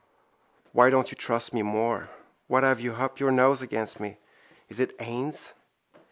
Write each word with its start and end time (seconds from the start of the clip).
Why 0.73 0.89
don't 0.89 1.11
you 1.11 1.15
trust 1.15 1.53
me 1.53 1.61
more? 1.61 2.09
What 2.47 2.63
have 2.63 2.79
you 2.79 2.95
up 2.95 3.19
your 3.19 3.29
nose 3.31 3.61
against 3.61 3.99
me? 3.99 4.17
Is 4.67 4.79
it 4.79 4.99
Haines? 4.99 5.53